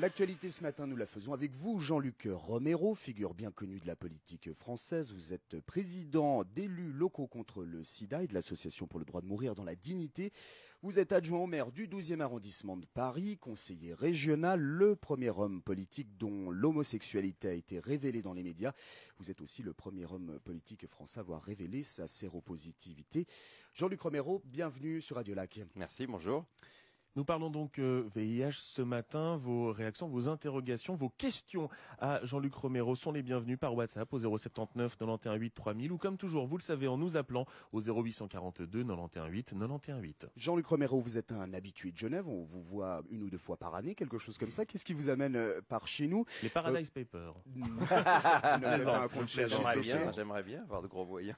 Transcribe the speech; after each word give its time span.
L'actualité 0.00 0.52
ce 0.52 0.62
matin, 0.62 0.86
nous 0.86 0.94
la 0.94 1.06
faisons 1.06 1.32
avec 1.32 1.50
vous, 1.50 1.80
Jean-Luc 1.80 2.28
Romero, 2.30 2.94
figure 2.94 3.34
bien 3.34 3.50
connue 3.50 3.80
de 3.80 3.86
la 3.88 3.96
politique 3.96 4.52
française. 4.52 5.12
Vous 5.12 5.32
êtes 5.32 5.58
président 5.58 6.44
d'élus 6.44 6.92
locaux 6.92 7.26
contre 7.26 7.64
le 7.64 7.82
sida 7.82 8.22
et 8.22 8.28
de 8.28 8.34
l'Association 8.34 8.86
pour 8.86 9.00
le 9.00 9.04
droit 9.04 9.22
de 9.22 9.26
mourir 9.26 9.56
dans 9.56 9.64
la 9.64 9.74
dignité. 9.74 10.30
Vous 10.82 11.00
êtes 11.00 11.10
adjoint 11.10 11.40
au 11.40 11.48
maire 11.48 11.72
du 11.72 11.88
12e 11.88 12.20
arrondissement 12.20 12.76
de 12.76 12.86
Paris, 12.86 13.38
conseiller 13.38 13.92
régional, 13.92 14.60
le 14.60 14.94
premier 14.94 15.30
homme 15.30 15.62
politique 15.62 16.16
dont 16.16 16.52
l'homosexualité 16.52 17.48
a 17.48 17.54
été 17.54 17.80
révélée 17.80 18.22
dans 18.22 18.34
les 18.34 18.44
médias. 18.44 18.74
Vous 19.18 19.32
êtes 19.32 19.40
aussi 19.40 19.64
le 19.64 19.72
premier 19.72 20.04
homme 20.04 20.38
politique 20.44 20.86
français 20.86 21.18
à 21.18 21.22
avoir 21.22 21.42
révélé 21.42 21.82
sa 21.82 22.06
séropositivité. 22.06 23.26
Jean-Luc 23.74 24.00
Romero, 24.00 24.42
bienvenue 24.44 25.00
sur 25.00 25.16
Radio 25.16 25.34
Lac. 25.34 25.58
Merci, 25.74 26.06
bonjour. 26.06 26.44
Nous 27.18 27.24
parlons 27.24 27.50
donc 27.50 27.80
VIH 27.80 28.44
euh, 28.44 28.50
ce 28.52 28.80
matin. 28.80 29.36
Vos 29.38 29.72
réactions, 29.72 30.06
vos 30.06 30.28
interrogations, 30.28 30.94
vos 30.94 31.08
questions 31.08 31.68
à 31.98 32.24
Jean-Luc 32.24 32.54
Romero 32.54 32.94
sont 32.94 33.10
les 33.10 33.24
bienvenues 33.24 33.56
par 33.56 33.74
WhatsApp 33.74 34.12
au 34.12 34.20
079 34.20 34.96
91 34.96 35.36
8 35.36 35.50
3000 35.50 35.90
ou 35.90 35.98
comme 35.98 36.16
toujours, 36.16 36.46
vous 36.46 36.56
le 36.56 36.62
savez, 36.62 36.86
en 36.86 36.96
nous 36.96 37.16
appelant 37.16 37.44
au 37.72 37.80
0842 37.80 38.84
91 38.84 39.32
8 39.32 39.50
91 39.58 40.00
8. 40.00 40.26
Jean-Luc 40.36 40.66
Romero, 40.66 41.00
vous 41.00 41.18
êtes 41.18 41.32
un 41.32 41.52
habitué 41.54 41.90
de 41.90 41.96
Genève. 41.96 42.28
On 42.28 42.44
vous 42.44 42.62
voit 42.62 43.02
une 43.10 43.24
ou 43.24 43.30
deux 43.30 43.38
fois 43.38 43.56
par 43.56 43.74
année, 43.74 43.96
quelque 43.96 44.18
chose 44.18 44.38
comme 44.38 44.52
ça. 44.52 44.64
Qu'est-ce 44.64 44.84
qui 44.84 44.94
vous 44.94 45.08
amène 45.08 45.34
euh, 45.34 45.60
par 45.68 45.88
chez 45.88 46.06
nous? 46.06 46.24
Les 46.44 46.50
Paradise 46.50 46.90
Papers. 46.90 47.34
J'aimerais 49.26 49.80
bien, 49.80 50.12
j'aimerais 50.12 50.44
bien 50.44 50.62
avoir 50.62 50.82
de 50.82 50.86
gros 50.86 51.04
moyens. 51.04 51.36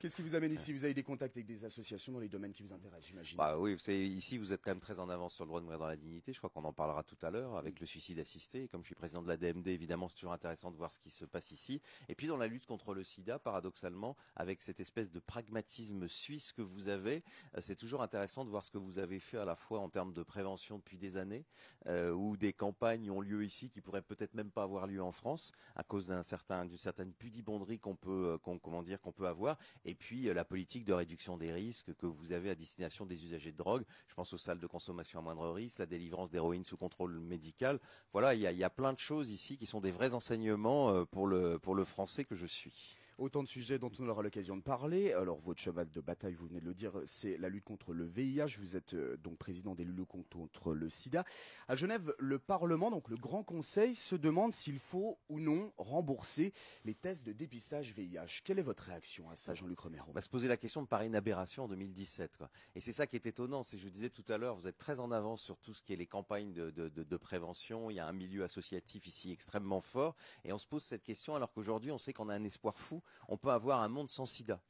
Qu'est-ce 0.00 0.16
qui 0.16 0.22
vous 0.22 0.34
amène 0.34 0.52
ici? 0.52 0.72
Vous 0.72 0.84
avez 0.84 0.94
des 0.94 1.04
contacts 1.04 1.36
avec 1.36 1.46
des 1.46 1.64
associations 1.64 2.12
dans 2.12 2.18
les 2.18 2.28
domaines 2.28 2.52
qui 2.52 2.64
vous 2.64 2.72
intéressent, 2.72 3.06
j'imagine? 3.06 3.38
Bah 3.38 3.56
oui, 3.56 3.74
vous 3.74 3.90
ici 3.90 4.36
vous 4.36 4.52
êtes 4.52 4.63
quand 4.64 4.70
même 4.70 4.80
très 4.80 4.98
en 4.98 5.08
avance 5.10 5.34
sur 5.34 5.44
le 5.44 5.48
droit 5.48 5.60
de 5.60 5.64
mourir 5.64 5.78
dans 5.78 5.86
la 5.86 5.96
dignité. 5.96 6.32
Je 6.32 6.38
crois 6.38 6.50
qu'on 6.50 6.64
en 6.64 6.72
parlera 6.72 7.02
tout 7.02 7.18
à 7.22 7.30
l'heure 7.30 7.56
avec 7.56 7.80
le 7.80 7.86
suicide 7.86 8.18
assisté. 8.18 8.64
Et 8.64 8.68
comme 8.68 8.82
je 8.82 8.86
suis 8.86 8.94
président 8.94 9.22
de 9.22 9.28
la 9.28 9.36
DMD, 9.36 9.68
évidemment, 9.68 10.08
c'est 10.08 10.16
toujours 10.16 10.32
intéressant 10.32 10.70
de 10.70 10.76
voir 10.76 10.92
ce 10.92 10.98
qui 10.98 11.10
se 11.10 11.26
passe 11.26 11.50
ici. 11.50 11.82
Et 12.08 12.14
puis 12.14 12.26
dans 12.26 12.38
la 12.38 12.46
lutte 12.46 12.66
contre 12.66 12.94
le 12.94 13.04
sida, 13.04 13.38
paradoxalement, 13.38 14.16
avec 14.36 14.62
cette 14.62 14.80
espèce 14.80 15.10
de 15.10 15.20
pragmatisme 15.20 16.08
suisse 16.08 16.52
que 16.52 16.62
vous 16.62 16.88
avez, 16.88 17.22
euh, 17.56 17.60
c'est 17.60 17.76
toujours 17.76 18.02
intéressant 18.02 18.44
de 18.44 18.50
voir 18.50 18.64
ce 18.64 18.70
que 18.70 18.78
vous 18.78 18.98
avez 18.98 19.20
fait 19.20 19.38
à 19.38 19.44
la 19.44 19.54
fois 19.54 19.80
en 19.80 19.90
termes 19.90 20.12
de 20.12 20.22
prévention 20.22 20.78
depuis 20.78 20.98
des 20.98 21.18
années, 21.18 21.44
euh, 21.86 22.10
où 22.12 22.36
des 22.36 22.54
campagnes 22.54 23.10
ont 23.10 23.20
lieu 23.20 23.44
ici 23.44 23.68
qui 23.68 23.82
pourraient 23.82 24.02
peut-être 24.02 24.34
même 24.34 24.50
pas 24.50 24.62
avoir 24.62 24.86
lieu 24.86 25.02
en 25.02 25.12
France 25.12 25.52
à 25.76 25.82
cause 25.82 26.06
d'un 26.06 26.22
certain, 26.22 26.64
d'une 26.64 26.78
certaine 26.78 27.12
pudibonderie 27.12 27.78
qu'on 27.78 27.96
peut, 27.96 28.32
euh, 28.32 28.38
qu'on, 28.38 28.58
comment 28.58 28.82
dire, 28.82 29.00
qu'on 29.00 29.12
peut 29.12 29.26
avoir. 29.26 29.58
Et 29.84 29.94
puis 29.94 30.32
la 30.32 30.44
politique 30.44 30.84
de 30.84 30.92
réduction 30.92 31.36
des 31.36 31.52
risques 31.52 31.94
que 31.94 32.06
vous 32.06 32.32
avez 32.32 32.50
à 32.50 32.54
destination 32.54 33.04
des 33.04 33.24
usagers 33.24 33.52
de 33.52 33.56
drogue. 33.56 33.84
Je 34.08 34.14
pense 34.14 34.32
aux 34.32 34.38
salles 34.44 34.60
de 34.60 34.66
consommation 34.66 35.18
à 35.18 35.22
moindre 35.22 35.50
risque, 35.50 35.78
la 35.78 35.86
délivrance 35.86 36.30
d'héroïne 36.30 36.64
sous 36.64 36.76
contrôle 36.76 37.18
médical. 37.18 37.80
Voilà, 38.12 38.34
il 38.34 38.40
y 38.40 38.64
a, 38.64 38.70
plein 38.70 38.92
de 38.92 38.98
choses 38.98 39.30
ici 39.30 39.56
qui 39.56 39.66
sont 39.66 39.80
des 39.80 39.90
vrais 39.90 40.14
enseignements 40.14 40.90
euh, 40.90 41.04
pour 41.04 41.26
le, 41.26 41.58
pour 41.58 41.74
le 41.74 41.84
français 41.84 42.24
que 42.24 42.34
je 42.34 42.46
suis. 42.46 42.96
Autant 43.16 43.44
de 43.44 43.48
sujets 43.48 43.78
dont 43.78 43.92
on 44.00 44.08
aura 44.08 44.22
l'occasion 44.22 44.56
de 44.56 44.62
parler. 44.62 45.12
Alors 45.12 45.38
votre 45.38 45.60
cheval 45.60 45.88
de 45.88 46.00
bataille, 46.00 46.34
vous 46.34 46.48
venez 46.48 46.60
de 46.60 46.64
le 46.64 46.74
dire, 46.74 46.92
c'est 47.04 47.36
la 47.38 47.48
lutte 47.48 47.62
contre 47.62 47.92
le 47.92 48.04
VIH. 48.04 48.58
Vous 48.58 48.74
êtes 48.74 48.94
euh, 48.94 49.16
donc 49.18 49.38
président 49.38 49.76
des 49.76 49.84
locaux 49.84 50.26
contre 50.32 50.74
le 50.74 50.90
SIDA. 50.90 51.24
À 51.68 51.76
Genève, 51.76 52.12
le 52.18 52.40
Parlement, 52.40 52.90
donc 52.90 53.08
le 53.08 53.16
Grand 53.16 53.44
Conseil, 53.44 53.94
se 53.94 54.16
demande 54.16 54.52
s'il 54.52 54.80
faut 54.80 55.16
ou 55.28 55.38
non 55.38 55.72
rembourser 55.76 56.52
les 56.84 56.94
tests 56.94 57.24
de 57.24 57.32
dépistage 57.32 57.92
VIH. 57.94 58.40
Quelle 58.42 58.58
est 58.58 58.62
votre 58.62 58.82
réaction 58.82 59.30
à 59.30 59.36
ça, 59.36 59.54
Jean-Luc 59.54 59.78
Romero? 59.78 60.06
On 60.08 60.12
va 60.12 60.20
se 60.20 60.28
poser 60.28 60.48
la 60.48 60.56
question 60.56 60.82
de 60.82 60.88
paraît 60.88 61.06
une 61.06 61.14
aberration 61.14 61.64
en 61.64 61.68
2017. 61.68 62.36
Quoi. 62.36 62.50
Et 62.74 62.80
c'est 62.80 62.92
ça 62.92 63.06
qui 63.06 63.14
est 63.14 63.26
étonnant. 63.26 63.62
C'est, 63.62 63.78
je 63.78 63.84
vous 63.84 63.90
disais 63.90 64.10
tout 64.10 64.24
à 64.28 64.38
l'heure, 64.38 64.56
vous 64.56 64.66
êtes 64.66 64.78
très 64.78 64.98
en 64.98 65.12
avance 65.12 65.40
sur 65.40 65.56
tout 65.58 65.72
ce 65.72 65.82
qui 65.82 65.92
est 65.92 65.96
les 65.96 66.08
campagnes 66.08 66.52
de 66.52 67.16
prévention. 67.16 67.90
Il 67.90 67.94
y 67.94 68.00
a 68.00 68.06
un 68.08 68.12
milieu 68.12 68.42
associatif 68.42 69.06
ici 69.06 69.30
extrêmement 69.30 69.80
fort. 69.80 70.16
Et 70.44 70.52
on 70.52 70.58
se 70.58 70.66
pose 70.66 70.82
cette 70.82 71.04
question 71.04 71.36
alors 71.36 71.52
qu'aujourd'hui, 71.52 71.92
on 71.92 71.98
sait 71.98 72.12
qu'on 72.12 72.28
a 72.28 72.34
un 72.34 72.42
espoir 72.42 72.76
fou 72.76 73.02
on 73.28 73.36
peut 73.36 73.50
avoir 73.50 73.82
un 73.82 73.88
monde 73.88 74.08
sans 74.08 74.26
sida. 74.26 74.60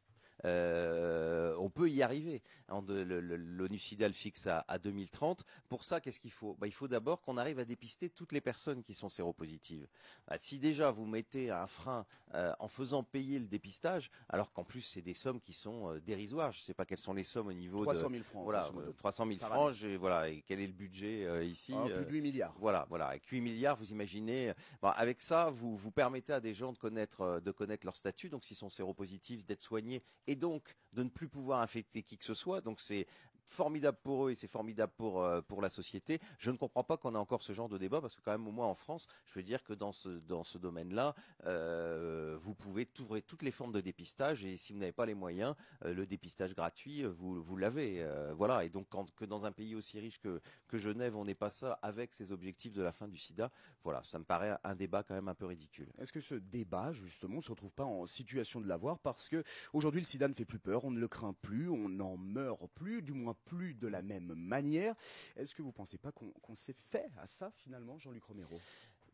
Euh, 0.44 1.54
on 1.58 1.70
peut 1.70 1.90
y 1.90 2.02
arriver. 2.02 2.42
L'ONU 2.68 3.78
SIDA 3.78 4.08
le 4.08 4.14
fixe 4.14 4.46
à, 4.46 4.64
à, 4.68 4.78
2030. 4.78 5.44
Pour 5.68 5.84
ça, 5.84 6.00
qu'est-ce 6.00 6.20
qu'il 6.20 6.30
faut? 6.30 6.56
Bah, 6.58 6.66
Il 6.66 6.72
faut 6.72 6.88
d'abord 6.88 7.22
qu'on 7.22 7.36
arrive 7.36 7.58
à 7.58 7.64
dépister 7.64 8.10
toutes 8.10 8.32
les 8.32 8.40
personnes 8.40 8.82
qui 8.82 8.94
sont 8.94 9.08
séropositives. 9.08 9.86
Bah, 10.28 10.36
si 10.38 10.58
déjà 10.58 10.90
vous 10.90 11.06
mettez 11.06 11.50
un 11.50 11.66
frein 11.66 12.06
euh, 12.34 12.52
en 12.58 12.68
faisant 12.68 13.02
payer 13.02 13.38
le 13.38 13.46
dépistage, 13.46 14.10
alors 14.28 14.52
qu'en 14.52 14.64
plus 14.64 14.80
c'est 14.80 15.02
des 15.02 15.14
sommes 15.14 15.40
qui 15.40 15.52
sont 15.52 15.92
euh, 15.92 16.00
dérisoires. 16.00 16.52
Je 16.52 16.60
ne 16.60 16.64
sais 16.64 16.74
pas 16.74 16.84
quelles 16.84 16.98
sont 16.98 17.14
les 17.14 17.24
sommes 17.24 17.48
au 17.48 17.52
niveau 17.52 17.82
300 17.82 18.08
000 18.10 18.22
francs. 18.22 18.44
Voilà, 18.44 18.68
300 18.98 19.26
000 19.26 19.38
francs. 19.38 19.82
Et, 19.84 19.96
voilà. 19.96 20.28
Et 20.28 20.42
quel 20.46 20.60
est 20.60 20.66
le 20.66 20.72
budget 20.72 21.46
ici 21.46 21.74
ah, 21.76 21.84
Plus 21.86 22.04
de 22.04 22.10
8 22.10 22.20
milliards. 22.20 22.54
Voilà, 22.58 22.86
voilà. 22.88 23.06
Avec 23.06 23.24
8 23.26 23.40
milliards, 23.40 23.76
vous 23.76 23.92
imaginez. 23.92 24.52
Bon, 24.82 24.88
avec 24.88 25.20
ça, 25.20 25.50
vous 25.50 25.76
vous 25.76 25.90
permettez 25.90 26.32
à 26.32 26.40
des 26.40 26.54
gens 26.54 26.72
de 26.72 26.78
connaître 26.78 27.40
de 27.40 27.50
connaître 27.50 27.86
leur 27.86 27.96
statut. 27.96 28.28
Donc, 28.28 28.44
s'ils 28.44 28.56
sont 28.56 28.68
séropositifs, 28.68 29.46
d'être 29.46 29.60
soignés 29.60 30.02
et 30.26 30.33
donc 30.36 30.76
de 30.92 31.02
ne 31.02 31.08
plus 31.08 31.28
pouvoir 31.28 31.60
infecter 31.60 32.02
qui 32.02 32.18
que 32.18 32.24
ce 32.24 32.34
soit. 32.34 32.60
Donc 32.60 32.80
c'est 32.80 33.06
formidable 33.44 33.98
pour 34.02 34.26
eux 34.26 34.30
et 34.30 34.34
c'est 34.34 34.48
formidable 34.48 34.92
pour 34.96 35.22
euh, 35.22 35.40
pour 35.42 35.62
la 35.62 35.70
société. 35.70 36.20
Je 36.38 36.50
ne 36.50 36.56
comprends 36.56 36.84
pas 36.84 36.96
qu'on 36.96 37.14
ait 37.14 37.18
encore 37.18 37.42
ce 37.42 37.52
genre 37.52 37.68
de 37.68 37.78
débat 37.78 38.00
parce 38.00 38.16
que 38.16 38.22
quand 38.22 38.32
même 38.32 38.46
au 38.46 38.52
moins 38.52 38.66
en 38.66 38.74
France, 38.74 39.08
je 39.26 39.34
veux 39.38 39.42
dire 39.42 39.62
que 39.62 39.72
dans 39.72 39.92
ce 39.92 40.08
dans 40.08 40.44
ce 40.44 40.58
domaine-là, 40.58 41.14
euh, 41.46 42.36
vous 42.40 42.54
pouvez 42.54 42.88
ouvrir 43.00 43.22
toutes 43.26 43.42
les 43.42 43.50
formes 43.50 43.72
de 43.72 43.80
dépistage 43.80 44.44
et 44.44 44.56
si 44.56 44.72
vous 44.72 44.78
n'avez 44.78 44.92
pas 44.92 45.06
les 45.06 45.14
moyens, 45.14 45.54
euh, 45.84 45.94
le 45.94 46.06
dépistage 46.06 46.54
gratuit, 46.54 47.04
vous 47.04 47.42
vous 47.42 47.56
l'avez. 47.56 48.04
Voilà 48.36 48.64
et 48.64 48.68
donc 48.68 48.86
quand 48.88 49.10
que 49.14 49.24
dans 49.24 49.46
un 49.46 49.52
pays 49.52 49.74
aussi 49.74 49.98
riche 50.00 50.18
que 50.18 50.40
que 50.68 50.78
Genève, 50.78 51.16
on 51.16 51.24
n'ait 51.24 51.34
pas 51.34 51.50
ça 51.50 51.78
avec 51.82 52.12
ces 52.12 52.32
objectifs 52.32 52.72
de 52.72 52.82
la 52.82 52.92
fin 52.92 53.08
du 53.08 53.16
SIDA, 53.16 53.50
voilà, 53.82 54.02
ça 54.02 54.18
me 54.18 54.24
paraît 54.24 54.56
un 54.64 54.74
débat 54.74 55.02
quand 55.02 55.14
même 55.14 55.28
un 55.28 55.34
peu 55.34 55.46
ridicule. 55.46 55.88
Est-ce 55.98 56.12
que 56.12 56.20
ce 56.20 56.34
débat 56.34 56.92
justement 56.92 57.36
ne 57.36 57.42
se 57.42 57.50
retrouve 57.50 57.74
pas 57.74 57.84
en 57.84 58.06
situation 58.06 58.60
de 58.60 58.66
l'avoir 58.66 58.98
parce 58.98 59.28
que 59.28 59.44
aujourd'hui 59.72 60.00
le 60.00 60.06
SIDA 60.06 60.28
ne 60.28 60.34
fait 60.34 60.44
plus 60.44 60.58
peur, 60.58 60.84
on 60.84 60.90
ne 60.90 60.98
le 60.98 61.08
craint 61.08 61.34
plus, 61.42 61.68
on 61.68 61.88
n'en 61.88 62.16
meurt 62.16 62.66
plus, 62.74 63.02
du 63.02 63.12
moins 63.12 63.33
plus 63.34 63.74
de 63.74 63.88
la 63.88 64.02
même 64.02 64.34
manière. 64.34 64.94
Est-ce 65.36 65.54
que 65.54 65.62
vous 65.62 65.68
ne 65.68 65.74
pensez 65.74 65.98
pas 65.98 66.12
qu'on 66.12 66.32
qu 66.32 66.54
s'est 66.54 66.72
fait 66.72 67.10
à 67.18 67.26
ça 67.26 67.50
finalement, 67.50 67.98
Jean-Luc 67.98 68.24
Romero? 68.24 68.60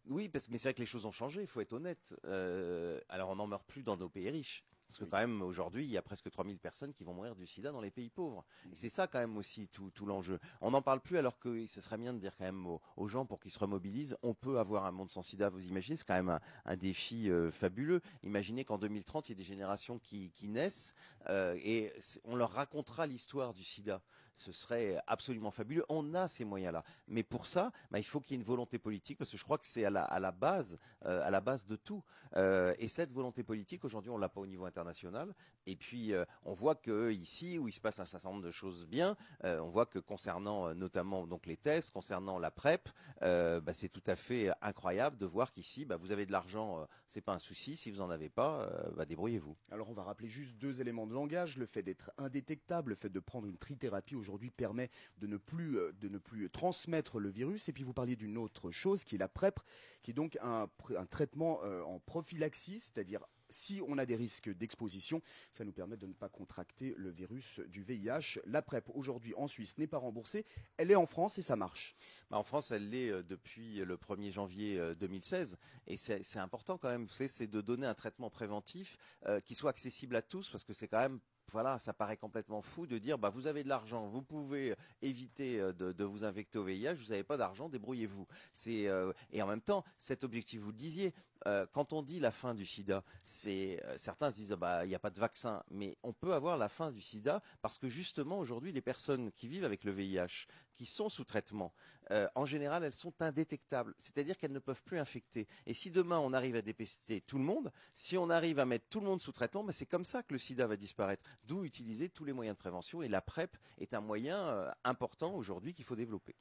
Oui, 0.06 0.28
parce, 0.28 0.48
mais 0.48 0.58
c'est 0.58 0.68
vrai 0.68 0.74
que 0.74 0.80
les 0.80 0.86
choses 0.86 1.06
ont 1.06 1.12
changé, 1.12 1.42
il 1.42 1.46
faut 1.46 1.60
être 1.60 1.72
honnête. 1.72 2.14
Euh, 2.24 3.00
alors 3.08 3.30
on 3.30 3.36
n'en 3.36 3.46
meurt 3.46 3.64
plus 3.66 3.82
dans 3.82 3.96
nos 3.96 4.08
pays 4.08 4.30
riches. 4.30 4.64
Parce 4.90 4.98
que 4.98 5.04
quand 5.04 5.18
même, 5.18 5.40
aujourd'hui, 5.40 5.84
il 5.84 5.90
y 5.90 5.96
a 5.96 6.02
presque 6.02 6.28
3000 6.28 6.58
personnes 6.58 6.92
qui 6.92 7.04
vont 7.04 7.14
mourir 7.14 7.36
du 7.36 7.46
sida 7.46 7.70
dans 7.70 7.80
les 7.80 7.92
pays 7.92 8.10
pauvres. 8.10 8.44
C'est 8.74 8.88
ça 8.88 9.06
quand 9.06 9.20
même 9.20 9.36
aussi 9.36 9.68
tout, 9.68 10.04
l'enjeu. 10.04 10.40
On 10.60 10.72
n'en 10.72 10.82
parle 10.82 10.98
plus 10.98 11.16
alors 11.16 11.38
que 11.38 11.64
ce 11.66 11.80
serait 11.80 11.96
bien 11.96 12.12
de 12.12 12.18
dire 12.18 12.36
quand 12.36 12.44
même 12.44 12.66
aux, 12.96 13.08
gens 13.08 13.24
pour 13.24 13.38
qu'ils 13.38 13.52
se 13.52 13.60
remobilisent, 13.60 14.16
on 14.24 14.34
peut 14.34 14.58
avoir 14.58 14.86
un 14.86 14.90
monde 14.90 15.08
sans 15.12 15.22
sida, 15.22 15.48
vous 15.48 15.64
imaginez, 15.64 15.96
c'est 15.96 16.06
quand 16.06 16.14
même 16.14 16.40
un, 16.64 16.76
défi 16.76 17.30
euh, 17.30 17.52
fabuleux. 17.52 18.00
Imaginez 18.24 18.64
qu'en 18.64 18.78
2030, 18.78 19.28
il 19.28 19.32
y 19.32 19.34
a 19.34 19.36
des 19.36 19.44
générations 19.44 20.00
qui, 20.00 20.32
qui 20.32 20.48
naissent 20.48 20.96
euh, 21.28 21.56
et 21.62 21.92
on 22.24 22.34
leur 22.34 22.50
racontera 22.50 23.06
l'histoire 23.06 23.54
du 23.54 23.62
sida. 23.62 24.02
Ce 24.40 24.52
serait 24.52 25.00
absolument 25.06 25.50
fabuleux. 25.50 25.84
On 25.88 26.14
a 26.14 26.28
ces 26.28 26.44
moyens-là. 26.44 26.82
Mais 27.08 27.22
pour 27.22 27.46
ça, 27.46 27.72
bah, 27.90 27.98
il 27.98 28.04
faut 28.04 28.20
qu'il 28.20 28.32
y 28.32 28.34
ait 28.34 28.40
une 28.40 28.46
volonté 28.46 28.78
politique 28.78 29.18
parce 29.18 29.30
que 29.30 29.36
je 29.36 29.44
crois 29.44 29.58
que 29.58 29.66
c'est 29.66 29.84
à 29.84 29.90
la, 29.90 30.32
base, 30.32 30.78
euh, 31.04 31.22
à 31.22 31.30
la 31.30 31.40
base 31.40 31.66
de 31.66 31.76
tout. 31.76 32.02
et 32.36 32.88
cette 32.88 33.12
volonté 33.12 33.42
politique, 33.42 33.84
aujourd'hui, 33.84 34.10
on 34.10 34.18
l'a 34.18 34.28
pas 34.28 34.40
au 34.40 34.46
niveau 34.46 34.64
international. 34.64 35.34
Et 35.66 35.76
puis, 35.76 36.12
euh, 36.12 36.24
on 36.44 36.52
voit 36.52 36.74
que 36.74 37.12
ici, 37.12 37.58
où 37.58 37.68
il 37.68 37.72
se 37.72 37.80
passe 37.80 38.00
un 38.00 38.04
certain 38.04 38.30
nombre 38.30 38.42
de 38.42 38.50
choses 38.50 38.86
bien, 38.86 39.16
euh, 39.44 39.60
on 39.60 39.68
voit 39.68 39.86
que 39.86 39.98
concernant 39.98 40.68
euh, 40.68 40.74
notamment 40.74 41.26
donc 41.26 41.46
les 41.46 41.56
tests, 41.56 41.92
concernant 41.92 42.38
la 42.38 42.50
PrEP, 42.50 42.88
bah, 43.20 43.74
c'est 43.74 43.88
tout 43.88 44.02
à 44.06 44.16
fait 44.16 44.50
incroyable 44.62 45.18
de 45.18 45.26
voir 45.26 45.52
qu'ici, 45.52 45.84
bah, 45.84 45.96
vous 45.96 46.10
avez 46.10 46.26
de 46.26 46.32
l'argent, 46.32 46.86
c'est 47.06 47.20
pas 47.20 47.32
un 47.32 47.38
souci. 47.38 47.76
Si 47.76 47.90
vous 47.90 48.00
en 48.00 48.10
avez 48.10 48.28
pas, 48.28 48.68
débrouillez-vous. 49.06 49.56
Alors, 49.70 49.90
on 49.90 49.92
va 49.92 50.02
rappeler 50.02 50.28
juste 50.28 50.56
deux 50.56 50.80
éléments 50.80 51.06
de 51.06 51.12
langage. 51.12 51.56
Le 51.58 51.66
fait 51.66 51.82
d'être 51.82 52.10
indétectable, 52.18 52.90
le 52.90 52.94
fait 52.94 53.10
de 53.10 53.20
prendre 53.20 53.46
une 53.46 53.58
trithérapie 53.58 54.16
aujourd'hui 54.16 54.29
permet 54.50 54.90
de 55.18 55.26
ne 55.26 55.36
plus 55.36 55.78
de 56.00 56.08
ne 56.08 56.18
plus 56.18 56.50
transmettre 56.50 57.18
le 57.18 57.30
virus. 57.30 57.68
Et 57.68 57.72
puis, 57.72 57.82
vous 57.82 57.92
parliez 57.92 58.16
d'une 58.16 58.38
autre 58.38 58.70
chose 58.70 59.04
qui 59.04 59.16
est 59.16 59.18
la 59.18 59.28
PrEP, 59.28 59.60
qui 60.02 60.12
est 60.12 60.14
donc 60.14 60.38
un, 60.42 60.68
un 60.96 61.06
traitement 61.06 61.60
en 61.62 61.98
prophylaxie, 62.00 62.80
c'est-à-dire 62.80 63.20
si 63.50 63.80
on 63.86 63.98
a 63.98 64.06
des 64.06 64.16
risques 64.16 64.50
d'exposition, 64.50 65.20
ça 65.52 65.64
nous 65.64 65.72
permet 65.72 65.96
de 65.96 66.06
ne 66.06 66.12
pas 66.12 66.28
contracter 66.28 66.94
le 66.96 67.10
virus 67.10 67.60
du 67.68 67.82
VIH. 67.82 68.40
La 68.46 68.62
PrEP 68.62 68.88
aujourd'hui 68.94 69.34
en 69.36 69.46
Suisse 69.46 69.76
n'est 69.78 69.86
pas 69.86 69.98
remboursée, 69.98 70.46
elle 70.76 70.90
est 70.90 70.96
en 70.96 71.06
France 71.06 71.38
et 71.38 71.42
ça 71.42 71.56
marche. 71.56 71.94
Bah 72.30 72.38
en 72.38 72.42
France, 72.42 72.70
elle 72.70 72.88
l'est 72.90 73.10
euh, 73.10 73.22
depuis 73.22 73.76
le 73.76 73.96
1er 73.96 74.30
janvier 74.30 74.80
2016 74.98 75.54
euh, 75.54 75.92
et 75.92 75.96
c'est 75.96 76.38
important 76.38 76.78
quand 76.78 76.88
même, 76.88 77.06
c'est 77.08 77.46
de 77.48 77.60
donner 77.60 77.86
un 77.86 77.94
traitement 77.94 78.30
préventif 78.30 78.96
euh, 79.26 79.40
qui 79.40 79.54
soit 79.54 79.70
accessible 79.70 80.16
à 80.16 80.22
tous 80.22 80.48
parce 80.50 80.64
que 80.64 80.72
c'est 80.72 80.88
quand 80.88 81.00
même 81.00 81.20
voilà, 81.50 81.78
ça 81.78 81.92
paraît 81.92 82.16
complètement 82.16 82.62
fou 82.62 82.86
de 82.86 82.98
dire, 82.98 83.18
bah, 83.18 83.28
vous 83.28 83.46
avez 83.46 83.64
de 83.64 83.68
l'argent, 83.68 84.06
vous 84.06 84.22
pouvez 84.22 84.74
éviter 85.02 85.60
euh, 85.60 85.72
de, 85.72 85.92
de, 85.92 86.04
vous 86.04 86.24
infecter 86.24 86.58
au 86.58 86.64
VIH, 86.64 86.94
vous 86.94 87.10
n'avez 87.10 87.24
pas 87.24 87.36
d'argent, 87.36 87.68
débrouillez-vous. 87.68 88.26
C'est 88.52 88.88
euh, 88.88 89.12
et 89.32 89.42
en 89.42 89.46
même 89.46 89.60
temps, 89.60 89.84
cet 89.96 90.24
objectif, 90.24 90.60
vous 90.60 90.70
le 90.70 90.76
disiez, 90.76 91.14
euh, 91.46 91.66
quand 91.72 91.92
on 91.92 92.02
dit 92.02 92.20
la 92.20 92.30
fin 92.30 92.54
du 92.54 92.66
sida, 92.66 93.02
euh, 93.46 93.94
certains 93.96 94.30
se 94.30 94.36
disent 94.36 94.50
bah 94.52 94.84
il 94.84 94.88
n'y 94.88 94.94
a 94.94 94.98
pas 94.98 95.10
de 95.10 95.18
vaccin, 95.18 95.62
mais 95.70 95.96
on 96.02 96.12
peut 96.12 96.34
avoir 96.34 96.58
la 96.58 96.68
fin 96.68 96.90
du 96.90 97.00
sida 97.00 97.42
parce 97.62 97.78
que 97.78 97.88
justement 97.88 98.38
aujourd'hui 98.38 98.72
les 98.72 98.80
personnes 98.80 99.32
qui 99.32 99.48
vivent 99.48 99.64
avec 99.64 99.84
le 99.84 99.92
VIH, 99.92 100.46
qui 100.76 100.86
sont 100.86 101.08
sous 101.08 101.24
traitement, 101.24 101.72
euh, 102.10 102.28
en 102.34 102.44
général 102.44 102.84
elles 102.84 102.94
sont 102.94 103.14
indétectables, 103.20 103.94
c'est-à-dire 103.98 104.36
qu'elles 104.36 104.52
ne 104.52 104.58
peuvent 104.58 104.82
plus 104.82 104.98
infecter. 104.98 105.48
Et 105.66 105.74
si 105.74 105.90
demain 105.90 106.18
on 106.18 106.32
arrive 106.32 106.56
à 106.56 106.62
dépister 106.62 107.22
tout 107.22 107.38
le 107.38 107.44
monde, 107.44 107.72
si 107.94 108.18
on 108.18 108.28
arrive 108.28 108.58
à 108.58 108.66
mettre 108.66 108.86
tout 108.88 109.00
le 109.00 109.06
monde 109.06 109.22
sous 109.22 109.32
traitement, 109.32 109.64
bah, 109.64 109.72
c'est 109.72 109.86
comme 109.86 110.04
ça 110.04 110.22
que 110.22 110.32
le 110.34 110.38
sida 110.38 110.66
va 110.66 110.76
disparaître. 110.76 111.22
D'où 111.44 111.64
utiliser 111.64 112.08
tous 112.08 112.24
les 112.24 112.32
moyens 112.32 112.56
de 112.56 112.60
prévention 112.60 113.02
et 113.02 113.08
la 113.08 113.20
PrEP 113.20 113.56
est 113.78 113.94
un 113.94 114.00
moyen 114.00 114.70
important 114.84 115.34
aujourd'hui 115.34 115.74
qu'il 115.74 115.84
faut 115.84 115.96
développer. 115.96 116.34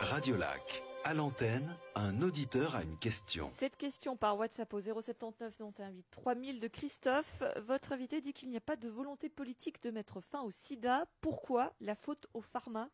Radio 0.00 0.36
Lac. 0.36 0.91
À 1.04 1.14
l'antenne, 1.14 1.76
un 1.96 2.22
auditeur 2.22 2.76
a 2.76 2.84
une 2.84 2.96
question. 2.96 3.48
Cette 3.50 3.76
question 3.76 4.16
par 4.16 4.38
WhatsApp 4.38 4.72
au 4.72 4.80
079 4.80 5.58
91 5.58 5.94
3000 6.12 6.60
de 6.60 6.68
Christophe. 6.68 7.42
Votre 7.66 7.92
invité 7.92 8.20
dit 8.20 8.32
qu'il 8.32 8.50
n'y 8.50 8.56
a 8.56 8.60
pas 8.60 8.76
de 8.76 8.88
volonté 8.88 9.28
politique 9.28 9.82
de 9.82 9.90
mettre 9.90 10.20
fin 10.20 10.42
au 10.42 10.52
sida. 10.52 11.06
Pourquoi 11.20 11.72
la 11.80 11.96
faute 11.96 12.28
au 12.34 12.40
pharma? 12.40 12.88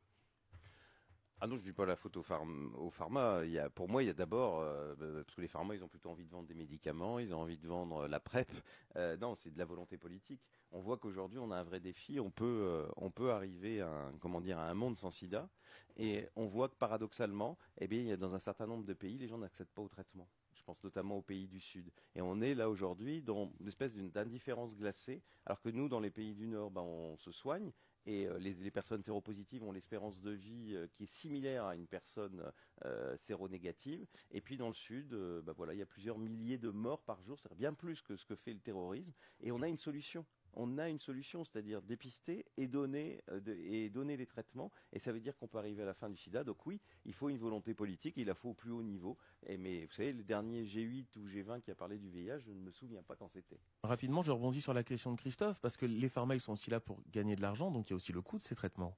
Ah 1.40 1.46
non, 1.46 1.54
je 1.54 1.62
dis 1.62 1.72
pas 1.72 1.86
la 1.86 1.94
faute 1.94 2.16
au, 2.16 2.22
pharma. 2.22 3.42
Il 3.44 3.52
y 3.52 3.60
a, 3.60 3.70
pour 3.70 3.88
moi, 3.88 4.02
il 4.02 4.06
y 4.06 4.10
a 4.10 4.14
d'abord, 4.14 4.60
euh, 4.60 5.22
parce 5.22 5.36
que 5.36 5.40
les 5.40 5.46
pharma, 5.46 5.76
ils 5.76 5.84
ont 5.84 5.88
plutôt 5.88 6.10
envie 6.10 6.24
de 6.24 6.30
vendre 6.30 6.48
des 6.48 6.54
médicaments, 6.54 7.20
ils 7.20 7.32
ont 7.32 7.40
envie 7.40 7.58
de 7.58 7.68
vendre 7.68 8.08
la 8.08 8.18
PrEP. 8.18 8.50
Euh, 8.96 9.16
non, 9.18 9.36
c'est 9.36 9.52
de 9.52 9.58
la 9.58 9.64
volonté 9.64 9.96
politique. 9.98 10.40
On 10.72 10.80
voit 10.80 10.96
qu'aujourd'hui, 10.96 11.38
on 11.38 11.52
a 11.52 11.56
un 11.56 11.62
vrai 11.62 11.78
défi. 11.78 12.18
On 12.18 12.30
peut, 12.30 12.44
euh, 12.44 12.88
on 12.96 13.12
peut 13.12 13.30
arriver 13.30 13.80
à 13.80 13.88
un, 13.88 14.12
comment 14.18 14.40
dire, 14.40 14.58
à 14.58 14.68
un 14.68 14.74
monde 14.74 14.96
sans 14.96 15.12
sida. 15.12 15.48
Et 15.96 16.26
on 16.34 16.46
voit 16.46 16.68
que 16.68 16.74
paradoxalement, 16.74 17.56
eh 17.78 17.86
bien, 17.86 18.00
il 18.00 18.06
y 18.06 18.12
a 18.12 18.16
dans 18.16 18.34
un 18.34 18.40
certain 18.40 18.66
nombre 18.66 18.84
de 18.84 18.94
pays, 18.94 19.16
les 19.16 19.28
gens 19.28 19.38
n'accèdent 19.38 19.70
pas 19.70 19.82
au 19.82 19.88
traitement. 19.88 20.28
Je 20.54 20.64
pense 20.64 20.82
notamment 20.82 21.18
aux 21.18 21.22
pays 21.22 21.46
du 21.46 21.60
Sud. 21.60 21.92
Et 22.16 22.20
on 22.20 22.40
est 22.40 22.54
là 22.56 22.68
aujourd'hui 22.68 23.22
dans 23.22 23.52
une 23.60 23.68
espèce 23.68 23.96
d'indifférence 23.96 24.76
glacée, 24.76 25.22
alors 25.46 25.60
que 25.60 25.68
nous, 25.68 25.88
dans 25.88 26.00
les 26.00 26.10
pays 26.10 26.34
du 26.34 26.48
Nord, 26.48 26.72
ben, 26.72 26.82
on 26.82 27.16
se 27.16 27.30
soigne, 27.30 27.70
et 28.06 28.26
euh, 28.26 28.38
les, 28.38 28.70
personnes 28.70 29.02
séropositives 29.02 29.62
ont 29.62 29.72
l'espérance 29.72 30.20
de 30.20 30.30
vie 30.30 30.74
euh, 30.74 30.86
qui 30.92 31.04
est 31.04 31.12
similaire 31.12 31.64
à 31.64 31.76
une 31.76 31.86
personne 31.86 32.42
euh, 32.84 33.16
séronégative. 33.18 34.06
Et 34.30 34.40
puis 34.40 34.56
dans 34.56 34.68
le 34.68 34.74
sud, 34.74 35.14
bah 35.44 35.52
voilà, 35.56 35.74
il 35.74 35.78
y 35.78 35.82
a 35.82 35.86
plusieurs 35.86 36.18
milliers 36.18 36.58
de 36.58 36.70
morts 36.70 37.02
par 37.02 37.22
jour, 37.22 37.38
c'est 37.38 37.54
bien 37.54 37.74
plus 37.74 38.02
que 38.02 38.16
ce 38.16 38.24
que 38.24 38.34
fait 38.34 38.52
le 38.52 38.60
terrorisme. 38.60 39.12
Et 39.40 39.52
on 39.52 39.62
a 39.62 39.68
une 39.68 39.76
solution 39.76 40.24
on 40.58 40.76
a 40.76 40.88
une 40.88 40.98
solution, 40.98 41.44
c'est-à-dire 41.44 41.80
dépister 41.80 42.44
et 42.56 42.66
donner, 42.66 43.22
euh, 43.30 43.40
et 43.64 43.88
donner 43.88 44.16
les 44.16 44.26
traitements. 44.26 44.70
Et 44.92 44.98
ça 44.98 45.12
veut 45.12 45.20
dire 45.20 45.36
qu'on 45.38 45.46
peut 45.46 45.58
arriver 45.58 45.84
à 45.84 45.86
la 45.86 45.94
fin 45.94 46.10
du 46.10 46.16
sida. 46.16 46.44
Donc 46.44 46.66
oui, 46.66 46.80
il 47.06 47.14
faut 47.14 47.28
une 47.28 47.38
volonté 47.38 47.74
politique, 47.74 48.14
il 48.16 48.26
la 48.26 48.34
faut 48.34 48.50
au 48.50 48.54
plus 48.54 48.72
haut 48.72 48.82
niveau. 48.82 49.16
Mais 49.58 49.86
vous 49.86 49.92
savez, 49.92 50.12
le 50.12 50.24
dernier 50.24 50.64
G8 50.64 51.16
ou 51.16 51.28
G20 51.28 51.62
qui 51.62 51.70
a 51.70 51.74
parlé 51.74 51.96
du 51.96 52.10
VIH, 52.10 52.40
je 52.40 52.50
ne 52.50 52.60
me 52.60 52.72
souviens 52.72 53.02
pas 53.02 53.14
quand 53.14 53.28
c'était. 53.28 53.60
Rapidement, 53.84 54.22
je 54.22 54.32
rebondis 54.32 54.60
sur 54.60 54.74
la 54.74 54.82
question 54.82 55.12
de 55.12 55.16
Christophe, 55.16 55.60
parce 55.60 55.76
que 55.76 55.86
les 55.86 56.08
pharma, 56.08 56.38
sont 56.38 56.52
aussi 56.52 56.70
là 56.70 56.80
pour 56.80 57.00
gagner 57.12 57.36
de 57.36 57.42
l'argent, 57.42 57.70
donc 57.70 57.88
il 57.88 57.92
y 57.92 57.94
a 57.94 57.96
aussi 57.96 58.12
le 58.12 58.20
coût 58.20 58.38
de 58.38 58.42
ces 58.42 58.54
traitements. 58.54 58.96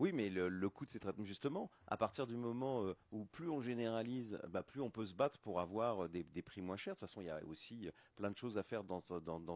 Oui, 0.00 0.12
mais 0.12 0.28
le, 0.28 0.68
coût 0.68 0.86
de 0.86 0.90
ces 0.90 0.98
traitements, 0.98 1.24
justement, 1.24 1.70
à 1.86 1.96
partir 1.96 2.26
du 2.26 2.36
moment 2.36 2.84
euh, 2.84 2.96
où 3.12 3.24
plus 3.26 3.48
on 3.48 3.60
généralise, 3.60 4.40
bah, 4.48 4.64
plus 4.64 4.80
on 4.80 4.90
peut 4.90 5.04
se 5.04 5.14
battre 5.14 5.38
pour 5.38 5.60
avoir 5.60 6.04
euh, 6.04 6.08
des, 6.08 6.42
prix 6.42 6.62
moins 6.62 6.76
chers. 6.76 6.94
De 6.94 6.98
toute 6.98 7.08
façon, 7.08 7.20
il 7.20 7.28
y 7.28 7.30
a 7.30 7.40
aussi 7.44 7.86
euh, 7.86 7.92
plein 8.16 8.30
de 8.30 8.36
choses 8.36 8.58
à 8.58 8.64
faire 8.64 8.82
dans 8.82 9.00
ce, 9.00 9.14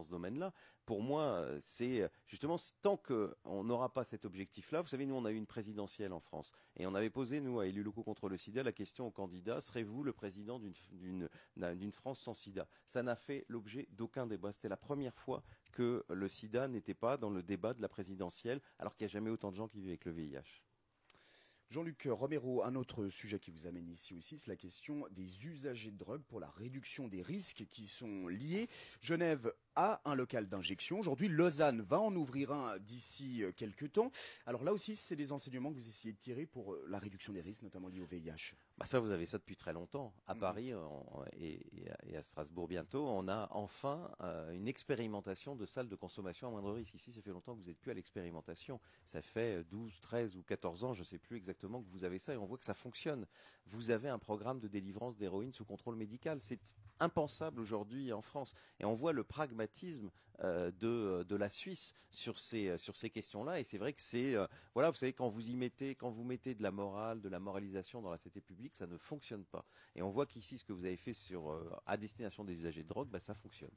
domaine-là. 0.09 0.53
Pour 0.85 1.03
moi, 1.03 1.45
c'est 1.59 2.09
justement 2.25 2.55
tant 2.81 2.97
qu'on 2.97 3.63
n'aura 3.63 3.93
pas 3.93 4.03
cet 4.03 4.25
objectif-là. 4.25 4.81
Vous 4.81 4.87
savez, 4.87 5.05
nous, 5.05 5.13
on 5.13 5.25
a 5.25 5.31
eu 5.31 5.35
une 5.35 5.45
présidentielle 5.45 6.13
en 6.13 6.19
France 6.19 6.51
et 6.77 6.87
on 6.87 6.95
avait 6.95 7.11
posé, 7.11 7.41
nous, 7.41 7.59
à 7.59 7.67
élus 7.67 7.83
locaux 7.83 8.03
contre 8.03 8.27
le 8.27 8.37
sida, 8.37 8.63
la 8.63 8.71
question 8.71 9.05
aux 9.05 9.11
candidats 9.11 9.61
serez-vous 9.61 10.03
le 10.03 10.13
président 10.13 10.59
d'une 10.59 11.91
France 11.91 12.21
sans 12.21 12.33
sida? 12.33 12.67
Ça 12.87 13.03
n'a 13.03 13.15
fait 13.15 13.45
l'objet 13.49 13.87
d'aucun 13.91 14.25
débat. 14.25 14.51
C'était 14.51 14.69
la 14.69 14.77
première 14.77 15.13
fois 15.13 15.43
que 15.79 16.03
le 16.09 16.27
sida 16.27 16.67
n'était 16.67 16.93
pas 16.93 17.15
dans 17.15 17.29
le 17.29 17.41
débat 17.41 17.73
de 17.73 17.81
la 17.81 17.87
présidentielle, 17.87 18.59
alors 18.79 18.97
qu'il 18.97 19.05
n'y 19.05 19.11
a 19.11 19.13
jamais 19.13 19.29
autant 19.29 19.49
de 19.49 19.55
gens 19.55 19.69
qui 19.69 19.77
vivent 19.77 19.91
avec 19.91 20.03
le 20.03 20.11
VIH. 20.11 20.61
Jean-Luc 21.69 22.05
Romero, 22.11 22.63
un 22.65 22.75
autre 22.75 23.07
sujet 23.07 23.39
qui 23.39 23.49
vous 23.49 23.65
amène 23.65 23.87
ici 23.87 24.13
aussi, 24.13 24.39
c'est 24.39 24.49
la 24.49 24.57
question 24.57 25.05
des 25.11 25.45
usagers 25.47 25.91
de 25.91 25.97
drogue 25.97 26.23
pour 26.23 26.41
la 26.41 26.49
réduction 26.49 27.07
des 27.07 27.21
risques 27.21 27.65
qui 27.69 27.87
sont 27.87 28.27
liés. 28.27 28.67
Genève 28.99 29.53
a 29.79 30.01
un 30.03 30.13
local 30.13 30.47
d'injection. 30.47 30.99
Aujourd'hui, 30.99 31.29
Lausanne 31.29 31.81
va 31.81 32.01
en 32.01 32.13
ouvrir 32.13 32.51
un 32.51 32.77
d'ici 32.79 33.43
euh, 33.43 33.53
quelques 33.55 33.93
temps. 33.93 34.11
Alors 34.45 34.65
là 34.65 34.73
aussi, 34.73 34.97
c'est 34.97 35.15
des 35.15 35.31
enseignements 35.31 35.71
que 35.71 35.75
vous 35.75 35.87
essayez 35.87 36.13
de 36.13 36.19
tirer 36.19 36.45
pour 36.45 36.73
euh, 36.73 36.85
la 36.89 36.99
réduction 36.99 37.31
des 37.31 37.39
risques, 37.39 37.61
notamment 37.61 37.87
liés 37.87 38.01
au 38.01 38.05
VIH. 38.05 38.55
Bah 38.77 38.85
ça, 38.85 38.99
vous 38.99 39.11
avez 39.11 39.25
ça 39.25 39.37
depuis 39.37 39.55
très 39.55 39.71
longtemps. 39.71 40.13
À 40.27 40.35
mmh. 40.35 40.39
Paris 40.39 40.73
et, 41.37 41.61
à 42.13 42.21
Strasbourg 42.21 42.67
bientôt, 42.67 43.07
on 43.07 43.29
a 43.29 43.47
enfin 43.51 44.11
euh, 44.21 44.51
une 44.51 44.67
expérimentation 44.67 45.55
de 45.55 45.65
salles 45.65 45.87
de 45.87 45.95
consommation 45.95 46.49
à 46.49 46.51
moindre 46.51 46.73
risque. 46.73 46.95
Ici, 46.95 47.13
ça 47.13 47.21
fait 47.21 47.31
longtemps 47.31 47.55
que 47.55 47.61
vous 47.61 47.67
n'êtes 47.67 47.79
plus 47.79 47.91
à 47.91 47.93
l'expérimentation. 47.93 48.81
Ça 49.05 49.21
fait 49.21 49.63
12, 49.63 50.01
13 50.01 50.35
ou 50.35 50.43
14 50.43 50.83
ans, 50.83 50.93
je 50.93 50.99
ne 50.99 51.05
sais 51.05 51.19
plus 51.19 51.37
exactement, 51.37 51.81
que 51.81 51.89
vous 51.89 52.03
avez 52.03 52.19
ça 52.19 52.33
et 52.33 52.37
on 52.37 52.45
voit 52.45 52.57
que 52.57 52.65
ça 52.65 52.73
fonctionne. 52.73 53.25
Vous 53.65 53.91
avez 53.91 54.09
un 54.09 54.19
programme 54.19 54.59
de 54.59 54.67
délivrance 54.67 55.15
d'héroïne 55.15 55.53
sous 55.53 55.63
contrôle 55.63 55.95
médical. 55.95 56.39
C'est 56.41 56.59
impensable 56.99 57.59
aujourd'hui 57.59 58.13
en 58.13 58.21
France. 58.21 58.53
Et 58.79 58.85
on 58.85 58.93
voit 58.93 59.13
le 59.13 59.23
pragmatisme 59.23 60.09
euh, 60.41 60.71
de, 60.71 61.23
de, 61.23 61.35
la 61.35 61.49
Suisse 61.49 61.93
sur 62.11 62.39
ces, 62.39 62.77
sur 62.77 62.95
ces 62.95 63.09
questions-là. 63.09 63.59
Et 63.59 63.63
c'est 63.63 63.77
vrai 63.77 63.91
que 63.91 64.01
c'est, 64.01 64.35
euh, 64.35 64.47
voilà, 64.73 64.89
vous 64.89 64.95
savez, 64.95 65.11
quand 65.11 65.27
vous 65.27 65.49
y 65.49 65.55
mettez, 65.55 65.95
quand 65.95 66.09
vous 66.09 66.23
mettez 66.23 66.55
de 66.55 66.63
la 66.63 66.71
morale, 66.71 67.19
de 67.21 67.27
la 67.27 67.39
moralisation 67.39 68.01
dans 68.01 68.09
la 68.11 68.17
société 68.17 68.39
publique, 68.39 68.75
ça 68.75 68.87
ne 68.87 68.97
fonctionne 68.97 69.43
pas. 69.43 69.65
Et 69.95 70.01
on 70.01 70.09
voit 70.09 70.25
qu'ici, 70.25 70.57
ce 70.57 70.63
que 70.63 70.71
vous 70.71 70.85
avez 70.85 70.97
fait 70.97 71.13
sur, 71.13 71.51
euh, 71.51 71.69
à 71.85 71.97
destination 71.97 72.45
des 72.45 72.53
usagers 72.53 72.83
de 72.83 72.87
drogue, 72.87 73.09
bah, 73.09 73.19
ça 73.19 73.33
fonctionne 73.33 73.71